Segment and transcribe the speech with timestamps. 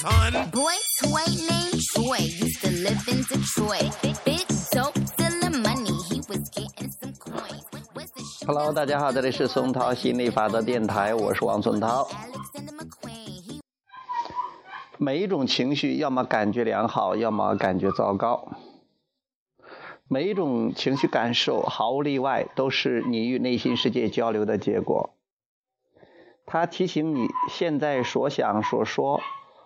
[0.00, 0.50] buns, hun.
[0.50, 3.96] Boy toy named Troy used to live in Detroit.
[4.24, 7.64] Big dope stealing money, he was getting some coins.
[7.94, 12.08] Was the shooter Hello，大家好，这里是松涛心理法则电台，我是王松涛。
[14.98, 18.52] 每一种情绪，要么感觉良好，要么感觉糟糕。
[20.08, 25.14] 每一种情绪感受，毫无例外，都是你与内心世界交流的结果。
[26.44, 29.20] 它提醒你现在所想、所说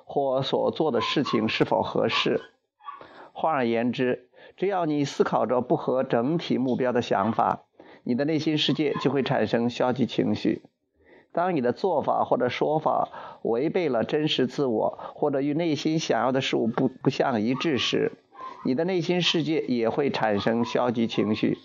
[0.04, 2.40] 或所做的事情是否合适。
[3.32, 7.64] 换而言之，只要你思考着不合整体目标的想法，
[8.04, 10.62] 你的内心世界就会产生消极情绪。
[11.32, 13.08] 当你的做法或者说法
[13.42, 18.12] 违背了真实自我，或者与内心想要的事物不不相一致时，
[18.64, 21.58] 你的内心世界也会产生消极情绪。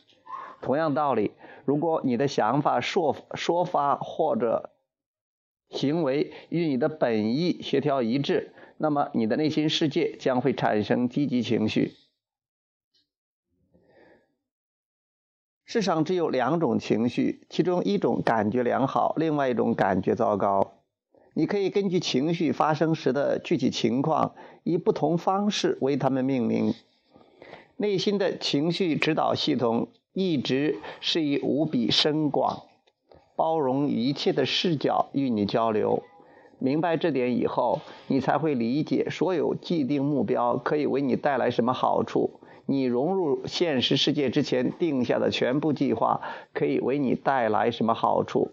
[0.61, 1.33] 同样道理，
[1.65, 4.71] 如果你的想法、说说法或者
[5.69, 11.93] 行为与你的本意协调一致，那么你的内心世界将会产生积极情绪。
[15.65, 20.73] 世上只有两种情绪，其中一种感觉良好，另外一种感觉糟糕。
[21.35, 24.33] 你可以根据情绪发生时的具体情况，
[24.63, 26.73] 以不同方式为它们命名。
[27.77, 32.63] 内心的情绪指导系统一直是以无比深广、
[33.39, 36.03] 包容一切的视角与你交流。
[36.57, 42.41] 明白这点以后，你才会理解所有既定目标可以为你带来什么好处。
[42.65, 46.19] 你融入现实世界之前定下的全部计划
[46.51, 48.51] 可以为你带来什么好处，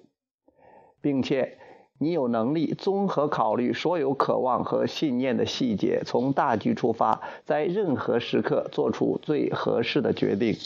[1.00, 1.58] 并且
[1.98, 10.56] 你有能力综合考虑所有渴望和信念的细节，从大局出发，在任何时刻做出最合适的决定。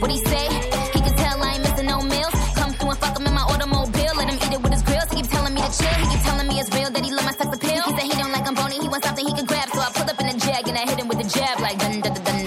[0.00, 0.48] What he say?
[0.92, 2.34] He can tell I ain't missing no meals.
[2.54, 4.12] Come through and fuck him in my automobile.
[4.16, 5.08] Let him eat it with his grills.
[5.10, 5.94] He keep telling me to chill.
[6.02, 7.32] He keep telling me it's real that he love my.
[7.32, 9.68] He said he don't bony, he wants something he can grab.
[9.70, 11.78] So I pull up in a jag and I hit him with a jab like
[11.78, 12.46] dun dun dun dun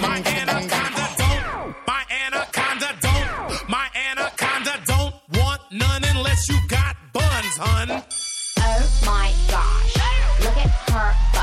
[1.86, 3.68] My anaconda don't.
[3.68, 7.90] My anaconda don't want none unless you got buns, hun.
[7.90, 9.96] Oh my gosh.
[10.44, 11.41] Look at her butt.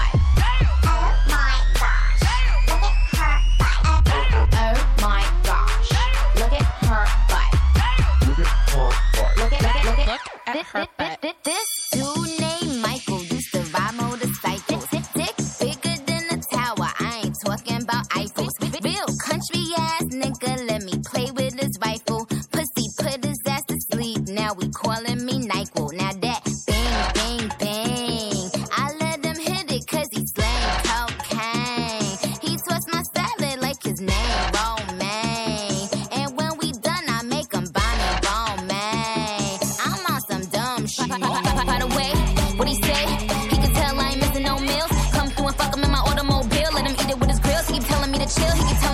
[24.62, 25.94] We calling me Nyquil.
[25.94, 28.52] Now that bang, bang, bang.
[28.72, 32.18] I let him hit it cause he slang cocaine.
[32.42, 35.88] He twists my salad like his name Romaine.
[36.12, 39.60] And when we done, I make him buy me Romaine.
[39.86, 41.10] I'm on some dumb shit.
[41.10, 42.12] By the way,
[42.58, 43.06] what he say?
[43.52, 44.92] He can tell I ain't missing no meals.
[45.14, 46.70] Come through and fuck him in my automobile.
[46.74, 47.68] Let him eat it with his grills.
[47.68, 48.52] He keep telling me to chill.
[48.56, 48.89] He keep telling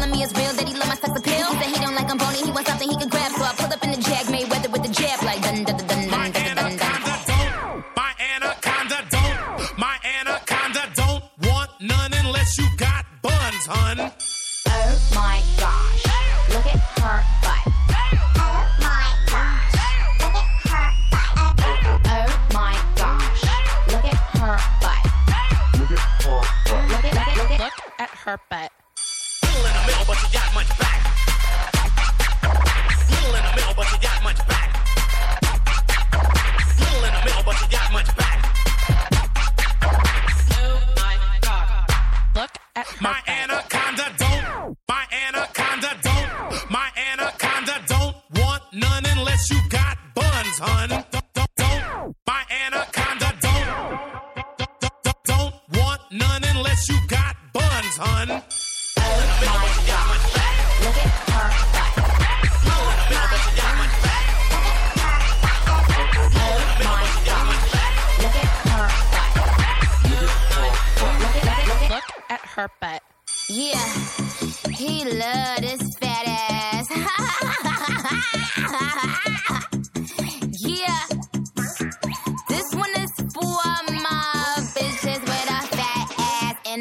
[13.68, 14.12] buns, hun.
[14.68, 16.04] Oh my gosh.
[16.50, 17.74] Look at her butt.
[18.38, 19.74] Oh my gosh.
[20.20, 21.34] Look at her butt.
[22.06, 23.44] Oh my gosh.
[23.88, 25.04] Look at her butt.
[25.80, 26.02] Look at
[26.90, 28.72] look at look at Look at her butt.
[29.44, 30.85] Little in the middle, but you got much back.
[50.60, 50.90] Buns, hun.
[50.90, 52.16] Don't, don't, don't.
[52.66, 54.00] Anaconda don't.
[55.26, 58.28] Don't, want none unless you got buns, hun.
[71.90, 72.70] Look at her her.
[72.80, 73.02] Butt.
[73.48, 73.78] Yeah,
[74.72, 75.65] he love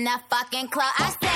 [0.04, 0.92] in the fucking club.
[0.98, 1.33] I said